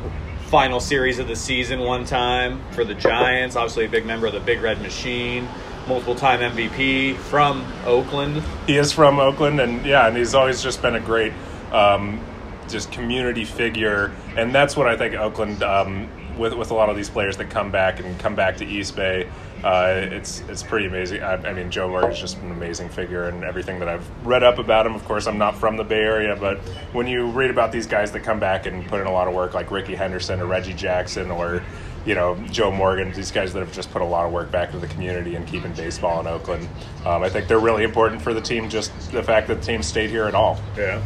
final 0.49 0.81
series 0.81 1.19
of 1.19 1.29
the 1.29 1.37
season 1.37 1.81
one 1.81 2.07
time 2.07 2.63
for 2.73 2.83
the 2.83 2.95
Giants. 2.95 3.55
Obviously, 3.55 3.85
a 3.85 3.89
big 3.89 4.07
member 4.07 4.27
of 4.27 4.33
the 4.33 4.41
Big 4.41 4.63
Red 4.63 4.81
Machine, 4.81 5.47
multiple 5.87 6.15
time 6.15 6.41
MVP 6.41 7.17
from 7.17 7.71
Oakland. 7.85 8.43
he 8.67 8.79
is 8.79 8.91
from 8.91 9.19
Oakland, 9.19 9.61
and 9.61 9.85
yeah, 9.85 10.09
and 10.09 10.17
he's 10.17 10.35
always 10.35 10.63
just 10.63 10.81
been 10.81 10.95
a 10.95 11.01
great, 11.01 11.35
um, 11.71 12.19
just 12.67 12.91
community 12.93 13.45
figure, 13.45 14.11
and 14.37 14.55
that's 14.55 14.75
what 14.75 14.87
I 14.87 14.97
think 14.97 15.15
Oakland. 15.15 15.63
Um, 15.63 16.09
with, 16.39 16.55
with 16.55 16.71
a 16.71 16.75
lot 16.75 16.89
of 16.89 16.97
these 16.97 17.11
players 17.11 17.37
that 17.37 17.51
come 17.51 17.71
back 17.71 18.01
and 18.01 18.19
come 18.19 18.35
back 18.35 18.57
to 18.59 18.65
East 18.65 18.97
Bay, 18.97 19.29
uh, 19.65 19.93
it's 19.97 20.41
it's 20.49 20.63
pretty 20.63 20.87
amazing. 20.87 21.23
I, 21.23 21.35
I 21.35 21.53
mean, 21.53 21.71
Joe 21.71 21.89
Morgan's 21.89 22.21
just 22.21 22.39
an 22.39 22.53
amazing 22.53 22.89
figure, 22.89 23.25
and 23.25 23.43
everything 23.43 23.81
that 23.81 23.89
I've 23.89 24.09
read 24.27 24.43
up 24.43 24.59
about 24.59 24.87
him. 24.87 24.95
Of 24.95 25.05
course, 25.05 25.27
I'm 25.27 25.39
not 25.39 25.57
from 25.57 25.77
the 25.77 25.85
Bay 25.85 26.01
Area, 26.01 26.37
but 26.37 26.59
when 26.93 27.07
you 27.09 27.27
read 27.27 27.51
about 27.51 27.73
these 27.73 27.87
guys 27.87 28.13
that 28.13 28.21
come 28.21 28.39
back 28.39 28.67
and 28.67 28.87
put 28.87 29.01
in 29.01 29.07
a 29.07 29.13
lot 29.13 29.27
of 29.27 29.35
work, 29.35 29.55
like 29.55 29.71
Ricky 29.71 29.97
Henderson 29.97 30.41
or 30.41 30.47
Reggie 30.47 30.75
Jackson 30.75 31.31
or 31.31 31.63
you 32.07 32.15
know 32.15 32.37
Joe 32.51 32.71
Morgan, 32.71 33.13
these 33.13 33.33
guys 33.33 33.53
that 33.53 33.61
have 33.61 33.73
just 33.73 33.91
put 33.91 34.01
a 34.01 34.05
lot 34.05 34.27
of 34.27 34.33
work 34.33 34.53
back 34.53 34.69
into 34.69 34.87
the 34.87 34.93
community 34.93 35.35
and 35.35 35.47
keeping 35.47 35.73
baseball 35.73 36.21
in 36.21 36.29
Oakland. 36.29 36.69
Um, 37.05 37.25
I 37.25 37.29
think 37.29 37.49
they're 37.49 37.59
really 37.59 37.83
important 37.83 38.23
for 38.23 38.33
the 38.33 38.41
team. 38.41 38.69
Just 38.69 38.93
the 39.11 39.25
fact 39.25 39.49
that 39.49 39.61
the 39.61 39.67
team 39.67 39.83
stayed 39.83 40.11
here 40.11 40.27
at 40.27 40.35
all. 40.37 40.61
Yeah. 40.77 41.03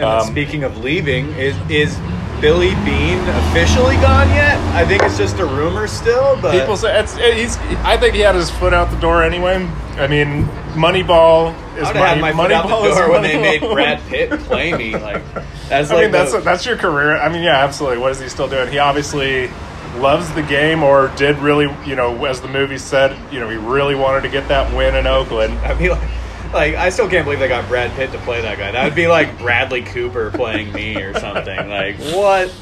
And 0.00 0.08
Um, 0.22 0.26
speaking 0.26 0.64
of 0.64 0.78
leaving, 0.78 1.28
is 1.34 1.54
is 1.68 1.96
Billy 2.40 2.74
Beane 2.86 3.18
officially 3.28 3.96
gone 3.96 4.28
yet? 4.30 4.58
I 4.74 4.84
think 4.86 5.02
it's 5.02 5.18
just 5.18 5.38
a 5.38 5.44
rumor 5.44 5.86
still, 5.86 6.38
but 6.40 6.52
People 6.58 6.76
say 6.76 6.98
it's 6.98 7.16
he's. 7.16 7.56
I 7.84 7.96
think 7.98 8.14
he 8.14 8.20
had 8.20 8.34
his 8.34 8.50
foot 8.50 8.72
out 8.72 8.90
the 8.90 8.96
door 8.96 9.22
anyway. 9.22 9.56
I 9.98 10.06
mean, 10.06 10.46
Moneyball 10.74 11.54
is 11.76 11.88
I 11.88 11.92
money. 11.92 11.98
had 12.06 12.20
my 12.20 12.32
foot 12.32 12.50
out 12.52 12.66
the 12.66 12.74
Moneyball 12.74 12.90
is 12.90 12.96
door 12.96 13.10
when 13.10 13.22
they 13.22 13.38
made 13.40 13.60
Brad 13.72 14.00
Pitt 14.08 14.30
play 14.40 14.72
me. 14.72 14.96
Like 14.96 15.22
that's 15.68 15.90
I 15.90 15.94
like 15.94 16.02
mean, 16.04 16.12
that's 16.12 16.32
the- 16.32 16.40
that's 16.40 16.64
your 16.64 16.76
career. 16.76 17.16
I 17.16 17.28
mean, 17.28 17.42
yeah, 17.42 17.62
absolutely. 17.62 17.98
What 17.98 18.12
is 18.12 18.20
he 18.20 18.28
still 18.28 18.48
doing? 18.48 18.70
He 18.72 18.78
obviously 18.78 19.50
loves 19.98 20.32
the 20.32 20.42
game, 20.42 20.82
or 20.82 21.08
did 21.16 21.36
really, 21.38 21.68
you 21.84 21.96
know, 21.96 22.24
as 22.24 22.40
the 22.40 22.48
movie 22.48 22.78
said, 22.78 23.14
you 23.32 23.40
know, 23.40 23.48
he 23.50 23.56
really 23.56 23.94
wanted 23.96 24.22
to 24.22 24.28
get 24.30 24.48
that 24.48 24.74
win 24.74 24.94
in 24.94 25.06
Oakland. 25.06 25.52
I 25.64 25.74
mean, 25.74 25.90
like, 25.90 26.08
Like 26.52 26.74
I 26.74 26.90
still 26.90 27.08
can't 27.08 27.24
believe 27.24 27.38
they 27.38 27.48
got 27.48 27.68
Brad 27.68 27.92
Pitt 27.92 28.12
to 28.12 28.18
play 28.18 28.42
that 28.42 28.58
guy. 28.58 28.72
That 28.72 28.84
would 28.84 28.94
be 28.94 29.06
like 29.06 29.38
Bradley 29.38 29.82
Cooper 29.82 30.30
playing 30.32 30.72
me 30.72 30.96
or 30.96 31.18
something. 31.18 31.68
Like 31.68 31.96
what? 31.98 32.52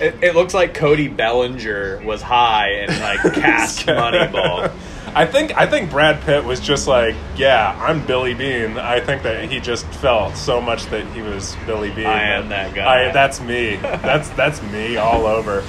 It, 0.00 0.22
it 0.22 0.34
looks 0.34 0.54
like 0.54 0.74
Cody 0.74 1.08
Bellinger 1.08 2.02
was 2.04 2.22
high 2.22 2.70
and 2.70 3.00
like 3.00 3.34
cast 3.34 3.86
Moneyball. 3.86 4.72
I 5.14 5.26
think 5.26 5.54
I 5.56 5.66
think 5.66 5.90
Brad 5.90 6.22
Pitt 6.22 6.42
was 6.42 6.58
just 6.58 6.88
like, 6.88 7.14
yeah, 7.36 7.78
I'm 7.78 8.04
Billy 8.06 8.32
Beane. 8.32 8.78
I 8.78 9.00
think 9.00 9.22
that 9.24 9.50
he 9.50 9.60
just 9.60 9.84
felt 9.86 10.36
so 10.36 10.60
much 10.60 10.86
that 10.86 11.06
he 11.08 11.20
was 11.20 11.54
Billy 11.66 11.90
Beane. 11.90 12.06
I 12.06 12.22
am 12.30 12.48
that 12.48 12.74
guy. 12.74 13.08
I, 13.08 13.12
that's 13.12 13.40
me. 13.40 13.76
That's 13.76 14.30
that's 14.30 14.62
me 14.62 14.96
all 14.96 15.26
over. 15.26 15.62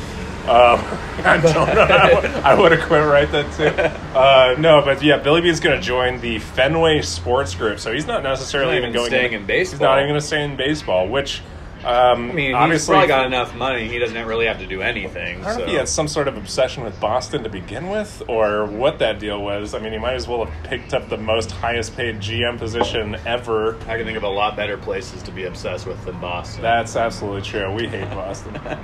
Um, 0.44 0.50
I 1.26 1.40
don't 1.42 1.54
know. 1.54 2.42
I 2.44 2.54
would 2.54 2.74
have 2.74 2.86
quit 2.88 3.04
right 3.04 3.30
then 3.32 3.50
too. 3.56 3.82
Uh, 4.18 4.56
no, 4.60 4.82
but 4.84 5.02
yeah, 5.02 5.18
Billy 5.18 5.42
Beane's 5.42 5.60
going 5.60 5.80
to 5.80 5.86
join 5.86 6.20
the 6.20 6.40
Fenway 6.40 7.02
Sports 7.02 7.56
Group, 7.56 7.80
so 7.80 7.94
he's 7.94 8.08
not 8.08 8.24
necessarily 8.24 8.74
Not 8.74 8.78
even 8.80 8.90
even 8.90 8.94
going 8.94 9.10
staying 9.10 9.34
in, 9.34 9.42
in 9.42 9.48
baseball. 9.48 9.74
He's 9.74 9.82
not 9.82 9.98
even 10.00 10.10
going 10.10 10.20
to 10.20 10.26
stay 10.26 10.44
in 10.44 10.56
baseball, 10.56 11.08
which. 11.08 11.42
Um, 11.86 12.32
I 12.32 12.34
mean, 12.34 12.46
he's 12.48 12.56
obviously, 12.56 12.94
probably 12.94 13.08
got 13.10 13.26
enough 13.26 13.56
money. 13.56 13.90
He 13.90 14.00
doesn't 14.00 14.26
really 14.26 14.46
have 14.46 14.60
to 14.60 14.68
do 14.68 14.82
anything. 14.82 15.44
I 15.44 15.50
don't 15.50 15.60
know 15.60 15.66
so. 15.66 15.72
he 15.72 15.76
had 15.76 15.90
some 15.90 16.08
sort 16.08 16.30
of 16.30 16.38
obsession 16.38 16.86
with 16.86 16.98
Boston 17.02 17.44
to 17.44 17.50
begin 17.50 17.90
with, 17.90 18.24
or 18.30 18.66
what 18.66 19.00
that 19.00 19.20
deal 19.20 19.42
was. 19.42 19.74
I 19.74 19.80
mean, 19.80 19.92
he 19.92 20.00
might 20.00 20.14
as 20.14 20.26
well 20.26 20.46
have 20.46 20.64
picked 20.64 20.94
up 20.94 21.10
the 21.10 21.18
most 21.18 21.52
highest 21.52 21.98
paid 21.98 22.20
GM 22.20 22.58
position 22.58 23.18
ever. 23.26 23.76
I 23.82 23.98
can 23.98 24.06
think 24.06 24.16
of 24.16 24.24
a 24.24 24.30
lot 24.30 24.56
better 24.56 24.78
places 24.78 25.24
to 25.24 25.32
be 25.32 25.44
obsessed 25.44 25.86
with 25.86 26.04
than 26.06 26.20
Boston. 26.22 26.62
That's 26.62 26.96
absolutely 26.96 27.42
true. 27.42 27.70
We 27.74 27.88
hate 27.88 28.10
Boston. 28.12 28.58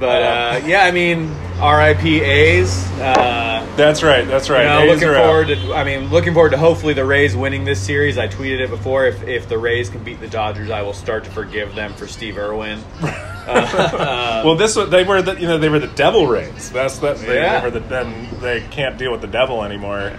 but 0.00 0.22
uh, 0.22 0.60
yeah, 0.66 0.84
I 0.84 0.90
mean, 0.90 1.30
R.I.P. 1.60 2.20
A's. 2.22 2.84
Uh, 2.92 3.64
that's 3.76 4.02
right. 4.02 4.26
That's 4.26 4.50
right. 4.50 4.62
You 4.80 4.86
know, 4.86 4.92
looking 4.92 5.08
are 5.08 5.14
out. 5.14 5.24
forward 5.26 5.46
to. 5.48 5.74
I 5.74 5.84
mean, 5.84 6.08
looking 6.10 6.34
forward 6.34 6.50
to 6.50 6.56
hopefully 6.58 6.94
the 6.94 7.04
Rays 7.04 7.36
winning 7.36 7.64
this 7.64 7.80
series. 7.80 8.18
I 8.18 8.26
tweeted 8.26 8.60
it 8.60 8.70
before. 8.70 9.06
If 9.06 9.22
if 9.28 9.48
the 9.48 9.58
Rays 9.58 9.88
can 9.90 10.02
beat 10.02 10.18
the 10.20 10.28
Dodgers, 10.28 10.70
I 10.70 10.82
will 10.82 10.94
start 10.94 11.24
to 11.24 11.30
forgive 11.30 11.74
them 11.74 11.92
for 11.94 12.06
Steve 12.08 12.38
Irwin. 12.38 12.82
Uh, 13.50 14.42
Well, 14.44 14.54
this 14.54 14.74
they 14.74 15.02
were 15.02 15.22
the 15.22 15.34
you 15.40 15.48
know 15.48 15.58
they 15.58 15.70
were 15.70 15.78
the 15.80 15.88
Devil 15.88 16.26
Rays. 16.26 16.70
That's 16.70 16.98
that 16.98 17.16
they, 17.18 17.36
Yeah. 17.36 17.58
they 17.60 17.64
were 17.66 17.70
the 17.72 17.80
then 17.80 18.28
they 18.40 18.60
can't 18.70 18.96
deal 18.98 19.10
with 19.10 19.22
the 19.22 19.26
devil 19.26 19.64
anymore. 19.64 20.12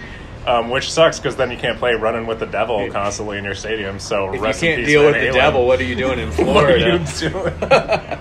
Um, 0.44 0.70
which 0.70 0.90
sucks 0.90 1.20
because 1.20 1.36
then 1.36 1.52
you 1.52 1.56
can't 1.56 1.78
play 1.78 1.94
running 1.94 2.26
with 2.26 2.40
the 2.40 2.46
devil 2.46 2.90
constantly 2.90 3.38
in 3.38 3.44
your 3.44 3.54
stadium. 3.54 4.00
So 4.00 4.32
if 4.34 4.40
you 4.40 4.40
can't 4.68 4.84
deal 4.84 5.04
with 5.04 5.14
the 5.14 5.20
Halen. 5.28 5.34
devil, 5.34 5.66
what 5.68 5.80
are 5.80 5.84
you 5.84 5.94
doing 5.94 6.18
in 6.18 6.30
what 6.46 6.64
are 6.64 6.76
you 6.76 6.98
Florida? 7.04 7.20
doing? 7.30 7.54
But, 7.60 7.72
uh, 7.72 8.18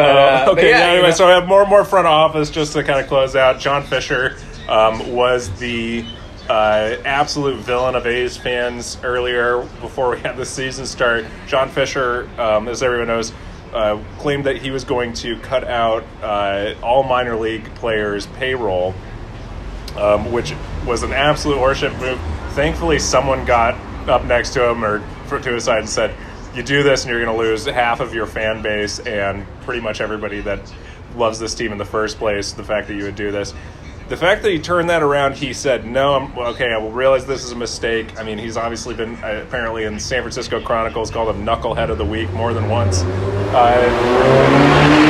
Uh, 0.00 0.44
but 0.46 0.48
okay. 0.52 0.70
yeah, 0.70 0.76
anyway, 0.78 0.96
you 0.96 1.02
know- 1.02 1.10
so 1.10 1.28
I 1.28 1.32
have 1.34 1.46
more 1.46 1.60
and 1.60 1.68
more 1.68 1.84
front 1.84 2.06
office 2.06 2.48
just 2.48 2.72
to 2.72 2.82
kind 2.82 3.00
of 3.00 3.06
close 3.06 3.36
out. 3.36 3.60
John 3.60 3.82
Fisher 3.82 4.38
um, 4.66 5.12
was 5.12 5.50
the 5.58 6.06
uh, 6.48 6.96
absolute 7.04 7.58
villain 7.58 7.94
of 7.96 8.06
A's 8.06 8.34
fans 8.38 8.96
earlier 9.02 9.58
before 9.82 10.08
we 10.12 10.20
had 10.20 10.38
the 10.38 10.46
season 10.46 10.86
start. 10.86 11.26
John 11.46 11.68
Fisher, 11.68 12.30
um, 12.38 12.66
as 12.68 12.82
everyone 12.82 13.08
knows, 13.08 13.32
uh, 13.74 13.98
claimed 14.18 14.46
that 14.46 14.56
he 14.56 14.70
was 14.70 14.84
going 14.84 15.12
to 15.12 15.36
cut 15.40 15.64
out 15.64 16.02
uh, 16.22 16.72
all 16.82 17.02
minor 17.02 17.36
league 17.36 17.74
players' 17.74 18.24
payroll, 18.38 18.94
um, 19.98 20.32
which 20.32 20.54
was 20.88 21.02
an 21.02 21.12
absolute 21.12 21.58
horseshit 21.58 21.96
move. 22.00 22.18
Thankfully, 22.54 22.98
someone 22.98 23.44
got 23.44 23.74
up 24.08 24.24
next 24.24 24.54
to 24.54 24.68
him 24.68 24.84
or 24.84 25.00
to 25.28 25.52
his 25.52 25.64
side 25.64 25.80
and 25.80 25.88
said, 25.88 26.14
"You 26.54 26.62
do 26.62 26.82
this, 26.82 27.04
and 27.04 27.10
you're 27.10 27.22
going 27.22 27.36
to 27.36 27.40
lose 27.40 27.66
half 27.66 28.00
of 28.00 28.14
your 28.14 28.26
fan 28.26 28.62
base 28.62 28.98
and 29.00 29.46
pretty 29.62 29.82
much 29.82 30.00
everybody 30.00 30.40
that 30.40 30.60
loves 31.14 31.38
this 31.38 31.54
team 31.54 31.70
in 31.72 31.78
the 31.78 31.84
first 31.84 32.18
place." 32.18 32.52
The 32.52 32.64
fact 32.64 32.88
that 32.88 32.94
you 32.94 33.04
would 33.04 33.16
do 33.16 33.30
this. 33.30 33.52
The 34.08 34.16
fact 34.16 34.42
that 34.42 34.50
he 34.50 34.58
turned 34.58 34.88
that 34.88 35.02
around, 35.02 35.36
he 35.36 35.52
said, 35.52 35.84
"No, 35.84 36.14
I'm, 36.14 36.38
okay, 36.38 36.72
I 36.72 36.78
will 36.78 36.90
realize 36.90 37.26
this 37.26 37.44
is 37.44 37.52
a 37.52 37.56
mistake." 37.56 38.18
I 38.18 38.22
mean, 38.22 38.38
he's 38.38 38.56
obviously 38.56 38.94
been 38.94 39.16
uh, 39.16 39.44
apparently 39.46 39.84
in 39.84 40.00
San 40.00 40.22
Francisco 40.22 40.58
Chronicles 40.62 41.10
called 41.10 41.36
him 41.36 41.44
"Knucklehead 41.44 41.90
of 41.90 41.98
the 41.98 42.06
Week" 42.06 42.32
more 42.32 42.54
than 42.54 42.70
once. 42.70 43.02
Uh, 43.52 45.07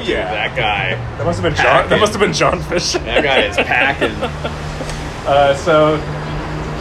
oh 0.00 0.08
yeah, 0.08 0.30
that 0.30 0.56
guy. 0.56 0.94
that 1.16 1.24
must 1.24 1.40
have 1.40 1.52
been 1.52 1.62
John. 1.62 1.88
That 1.88 2.00
must 2.00 2.12
have 2.12 2.20
been 2.20 2.32
John 2.32 2.60
Fisher. 2.62 2.98
That 3.00 3.24
guy 3.24 3.40
is 3.42 3.56
packing. 3.56 4.16
Uh, 5.20 5.54
so 5.54 5.98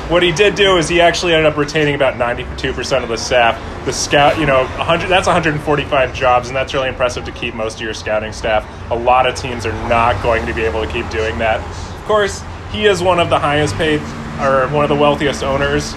what 0.10 0.24
he 0.24 0.32
did 0.32 0.56
do 0.56 0.78
is 0.78 0.90
he 0.90 1.00
actually 1.02 1.34
ended 1.34 1.52
up 1.52 1.56
retaining 1.56 1.94
about 1.94 2.16
92% 2.16 3.04
of 3.04 3.10
the 3.10 3.18
staff. 3.18 3.86
The 3.86 3.94
scout, 3.94 4.40
you 4.40 4.48
know, 4.48 4.64
100 4.64 5.08
that's 5.08 5.28
145 5.28 6.16
jobs 6.16 6.48
and 6.48 6.58
that's 6.58 6.74
really 6.74 6.88
impressive 6.88 7.26
to 7.26 7.32
keep 7.32 7.54
most 7.54 7.76
of 7.76 7.82
your 7.82 7.94
scouting 7.94 8.34
staff. 8.34 8.68
A 8.92 8.96
lot 8.96 9.28
of 9.28 9.36
teams 9.36 9.68
are 9.68 9.90
not 9.90 10.22
going 10.24 10.48
to 10.48 10.54
be 10.54 10.64
able 10.64 10.84
to 10.84 10.92
keep 10.92 11.08
doing 11.12 11.38
that. 11.38 11.60
Of 11.96 12.06
course, 12.06 12.44
he 12.72 12.86
is 12.86 13.04
one 13.04 13.20
of 13.20 13.30
the 13.30 13.38
highest 13.38 13.76
paid 13.76 14.02
or 14.42 14.68
one 14.70 14.84
of 14.84 14.90
the 14.90 14.96
wealthiest 14.96 15.44
owners. 15.44 15.94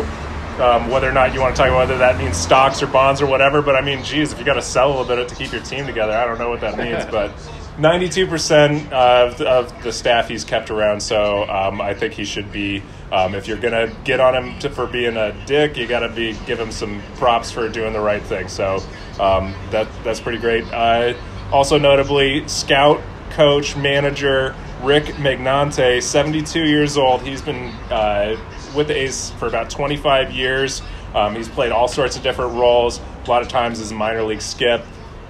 Um, 0.61 0.91
whether 0.91 1.09
or 1.09 1.13
not 1.13 1.33
you 1.33 1.41
want 1.41 1.57
to 1.57 1.63
talk 1.63 1.69
about 1.69 1.89
whether 1.89 1.99
that 1.99 2.19
means 2.19 2.37
stocks 2.37 2.83
or 2.83 2.87
bonds 2.87 3.23
or 3.23 3.27
whatever, 3.27 3.63
but 3.63 3.75
I 3.75 3.81
mean, 3.81 4.05
geez, 4.05 4.33
if 4.33 4.39
you 4.39 4.45
got 4.45 4.55
to 4.55 4.63
sell 4.63 4.89
a 4.89 5.01
little 5.01 5.17
bit 5.17 5.29
to 5.29 5.35
keep 5.35 5.51
your 5.51 5.63
team 5.63 5.87
together, 5.87 6.13
I 6.13 6.27
don't 6.27 6.39
know 6.39 6.51
what 6.51 6.61
that 6.61 6.77
means, 6.77 7.05
but 7.07 7.31
92% 7.79 8.93
of 8.93 9.39
the, 9.39 9.49
of 9.49 9.83
the 9.83 9.93
staff 9.93 10.29
he's 10.29 10.45
kept 10.45 10.71
around, 10.71 11.01
so 11.01 11.49
um, 11.49 11.81
I 11.81 11.95
think 11.95 12.13
he 12.13 12.25
should 12.25 12.53
be. 12.53 12.83
Um, 13.11 13.35
if 13.35 13.47
you're 13.47 13.59
gonna 13.59 13.95
get 14.05 14.21
on 14.21 14.35
him 14.35 14.59
to, 14.61 14.71
for 14.71 14.87
being 14.87 15.17
a 15.17 15.33
dick, 15.47 15.77
you 15.77 15.87
got 15.87 16.01
to 16.01 16.09
be 16.09 16.33
give 16.47 16.59
him 16.59 16.73
some 16.73 17.03
props 17.17 17.51
for 17.51 17.69
doing 17.69 17.93
the 17.93 18.01
right 18.01 18.23
thing. 18.23 18.49
So 18.49 18.77
um, 19.21 19.55
that 19.71 19.87
that's 20.03 20.21
pretty 20.21 20.39
great. 20.39 20.65
Uh, 20.73 21.15
also 21.51 21.79
notably, 21.79 22.47
scout, 22.49 23.03
coach, 23.31 23.77
manager 23.77 24.55
Rick 24.83 25.05
Magnante, 25.15 26.03
72 26.03 26.65
years 26.65 26.97
old. 26.97 27.23
He's 27.23 27.41
been 27.41 27.69
uh, 27.89 28.37
with 28.75 28.89
the 28.89 28.97
A's 28.97 29.31
for 29.33 29.47
about 29.47 29.71
25 29.71 30.33
years. 30.33 30.83
Um, 31.15 31.35
he's 31.35 31.49
played 31.49 31.73
all 31.73 31.89
sorts 31.89 32.17
of 32.17 32.23
different 32.23 32.55
roles. 32.55 33.01
A 33.27 33.31
lot 33.31 33.43
of 33.43 33.49
times 33.49 33.81
as 33.81 33.91
a 33.91 33.95
minor 33.95 34.23
league 34.23 34.41
skip. 34.43 34.83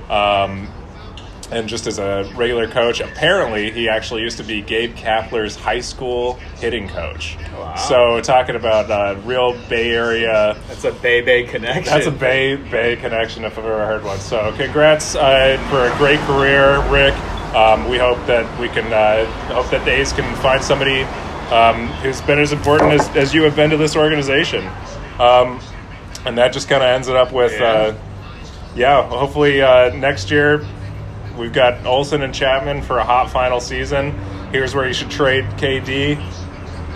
Um, 0.09 0.69
and 1.51 1.69
just 1.69 1.87
as 1.87 1.99
a 1.99 2.31
regular 2.35 2.67
coach, 2.67 3.01
apparently 3.01 3.71
he 3.71 3.89
actually 3.89 4.23
used 4.23 4.39
to 4.39 4.43
be 4.43 4.63
Gabe 4.63 4.95
Kapler's 4.95 5.55
high 5.55 5.81
school 5.81 6.35
hitting 6.59 6.89
coach. 6.89 7.37
Wow. 7.53 7.75
So 7.77 8.21
talking 8.23 8.57
about 8.57 8.91
uh, 8.91 9.21
real 9.25 9.53
Bay 9.69 9.91
Area, 9.91 10.57
That's 10.69 10.85
a 10.85 10.93
Bay 10.93 11.21
Bay 11.21 11.45
connection. 11.45 11.85
that's 11.85 12.07
a 12.07 12.11
Bay 12.11 12.57
Bay 12.57 12.97
connection 12.97 13.45
if 13.45 13.59
I've 13.59 13.65
ever 13.67 13.85
heard 13.85 14.03
one. 14.03 14.19
So 14.19 14.55
congrats 14.57 15.15
uh, 15.15 15.59
for 15.69 15.85
a 15.93 15.99
great 15.99 16.21
career, 16.21 16.81
Rick. 16.91 17.15
Um, 17.55 17.87
we 17.87 17.99
hope 17.99 18.17
that 18.27 18.59
we 18.59 18.69
can 18.71 18.91
uh, 18.91 19.27
hope 19.53 19.69
that 19.73 19.85
the 19.85 19.91
A's 19.91 20.11
can 20.15 20.35
find 20.37 20.65
somebody 20.65 21.03
um, 21.53 21.87
who's 22.03 22.21
been 22.23 22.39
as 22.39 22.53
important 22.53 22.93
as, 22.93 23.09
as 23.17 23.35
you 23.35 23.43
have 23.43 23.55
been 23.57 23.71
to 23.71 23.77
this 23.77 23.97
organization. 23.97 24.67
Um, 25.19 25.61
and 26.25 26.39
that 26.39 26.53
just 26.53 26.69
kind 26.69 26.83
of 26.83 26.89
ends 26.89 27.09
it 27.09 27.17
up 27.17 27.33
with, 27.33 27.53
Yeah. 27.53 27.67
uh, 27.67 27.95
yeah, 28.75 29.07
hopefully 29.09 29.61
uh, 29.61 29.95
next 29.95 30.31
year 30.31 30.65
we've 31.37 31.53
got 31.53 31.85
Olson 31.85 32.23
and 32.23 32.35
Chapman 32.35 32.83
for 32.83 32.99
a 32.99 33.05
hot 33.05 33.31
final 33.31 33.61
season. 33.61 34.13
Here's 34.51 34.75
where 34.75 34.87
you 34.87 34.95
should 34.95 35.11
trade 35.11 35.45
KD. 35.59 36.17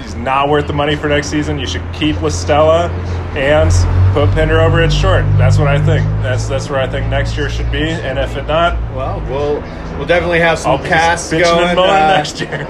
He's 0.02 0.14
not 0.14 0.48
worth 0.48 0.66
the 0.66 0.72
money 0.72 0.94
for 0.94 1.08
next 1.08 1.28
season. 1.28 1.58
You 1.58 1.66
should 1.66 1.82
keep 1.92 2.20
La 2.22 2.28
Stella 2.28 2.88
and 3.34 3.70
put 4.14 4.30
Pinder 4.34 4.60
over 4.60 4.80
at 4.82 4.92
short. 4.92 5.24
That's 5.38 5.58
what 5.58 5.68
I 5.68 5.78
think. 5.84 6.04
That's 6.22 6.46
that's 6.48 6.68
where 6.70 6.80
I 6.80 6.86
think 6.86 7.08
next 7.08 7.36
year 7.36 7.48
should 7.48 7.70
be. 7.72 7.82
And 7.82 8.18
if 8.18 8.36
it 8.36 8.46
not, 8.46 8.74
Well, 8.94 9.20
we'll 9.28 9.62
we'll 9.96 10.06
definitely 10.06 10.40
have 10.40 10.58
some 10.58 10.82
casts 10.82 11.30
going 11.30 11.68
and 11.70 11.78
uh, 11.78 12.16
next 12.16 12.40
year. 12.40 12.60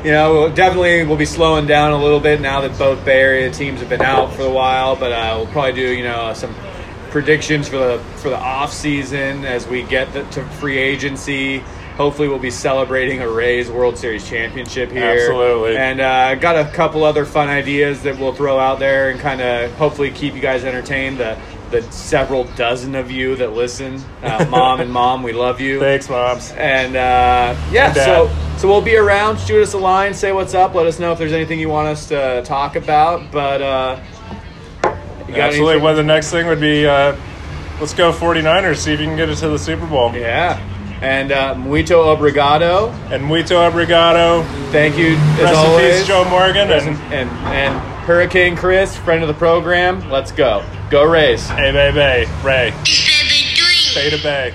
you 0.04 0.10
know, 0.10 0.32
we'll 0.32 0.54
definitely 0.54 1.04
we'll 1.04 1.16
be 1.16 1.26
slowing 1.26 1.66
down 1.66 1.92
a 1.92 1.98
little 1.98 2.20
bit 2.20 2.40
now 2.40 2.60
that 2.60 2.76
both 2.78 3.04
Bay 3.04 3.20
Area 3.20 3.50
teams 3.50 3.80
have 3.80 3.88
been 3.88 4.02
out 4.02 4.32
for 4.34 4.42
a 4.42 4.50
while. 4.50 4.96
But 4.96 5.12
uh, 5.12 5.34
we'll 5.38 5.52
probably 5.52 5.72
do 5.72 5.92
you 5.92 6.04
know 6.04 6.32
some 6.34 6.54
predictions 7.10 7.68
for 7.68 7.78
the 7.78 7.98
for 8.16 8.28
the 8.28 8.38
off 8.38 8.72
season 8.72 9.44
as 9.44 9.66
we 9.68 9.82
get 9.84 10.12
the, 10.12 10.24
to 10.30 10.44
free 10.44 10.78
agency. 10.78 11.62
Hopefully, 11.96 12.26
we'll 12.26 12.40
be 12.40 12.50
celebrating 12.50 13.22
a 13.22 13.28
Rays 13.28 13.70
World 13.70 13.96
Series 13.96 14.28
championship 14.28 14.90
here. 14.90 15.04
Absolutely. 15.04 15.76
And 15.76 16.00
uh, 16.00 16.34
got 16.34 16.56
a 16.56 16.68
couple 16.72 17.04
other 17.04 17.24
fun 17.24 17.48
ideas 17.48 18.02
that 18.02 18.18
we'll 18.18 18.34
throw 18.34 18.58
out 18.58 18.80
there 18.80 19.10
and 19.10 19.20
kind 19.20 19.40
of 19.40 19.72
hopefully 19.74 20.10
keep 20.10 20.34
you 20.34 20.40
guys 20.40 20.64
entertained. 20.64 21.18
The 21.18 21.38
the 21.74 21.92
several 21.92 22.44
dozen 22.54 22.94
of 22.94 23.10
you 23.10 23.34
that 23.36 23.52
listen, 23.52 24.00
uh, 24.22 24.46
mom 24.48 24.80
and 24.80 24.92
mom, 24.92 25.22
we 25.22 25.32
love 25.32 25.60
you. 25.60 25.80
Thanks, 25.80 26.08
moms. 26.08 26.52
And 26.52 26.94
uh, 26.94 27.56
yeah, 27.72 27.88
And, 27.88 27.96
so 27.96 28.30
so 28.58 28.68
we'll 28.68 28.80
be 28.80 28.96
around. 28.96 29.38
Shoot 29.40 29.62
us 29.62 29.74
a 29.74 29.78
line, 29.78 30.14
say 30.14 30.32
what's 30.32 30.54
up. 30.54 30.74
Let 30.74 30.86
us 30.86 31.00
know 31.00 31.12
if 31.12 31.18
there's 31.18 31.32
anything 31.32 31.58
you 31.58 31.68
want 31.68 31.88
us 31.88 32.06
to 32.08 32.42
talk 32.44 32.76
about. 32.76 33.32
But 33.32 33.60
uh, 33.60 34.00
you 35.28 35.34
got 35.34 35.48
Absolutely. 35.48 35.82
Well, 35.82 35.96
the 35.96 36.04
next 36.04 36.30
thing 36.30 36.46
would 36.46 36.60
be 36.60 36.86
uh, 36.86 37.16
let's 37.80 37.94
go 37.94 38.12
49ers. 38.12 38.76
See 38.76 38.92
if 38.92 39.00
you 39.00 39.06
can 39.06 39.16
get 39.16 39.28
it 39.28 39.36
to 39.36 39.48
the 39.48 39.58
Super 39.58 39.86
Bowl. 39.86 40.14
Yeah. 40.14 40.60
And 41.02 41.32
uh, 41.32 41.54
muito 41.54 41.96
obrigado. 41.96 42.90
And 43.12 43.24
muito 43.24 43.56
obrigado. 43.56 44.44
Thank 44.70 44.96
you 44.96 45.16
as 45.16 45.42
Rest 45.42 45.54
always. 45.56 45.98
peace, 45.98 46.06
Joe 46.06 46.24
Morgan. 46.30 46.70
And 46.70 46.96
and 47.12 47.28
and 47.48 47.78
Hurricane 48.04 48.56
Chris, 48.56 48.96
friend 48.96 49.22
of 49.22 49.28
the 49.28 49.34
program. 49.34 50.08
Let's 50.08 50.30
go. 50.30 50.64
Go 50.90 51.04
Rays. 51.04 51.48
hey, 51.48 51.72
bay, 51.72 51.90
bay, 51.90 52.26
Ray, 52.44 52.70
This 52.84 53.06
baby 53.06 53.54
doing? 53.56 53.94
Beta 53.94 54.22
Bay. 54.22 54.54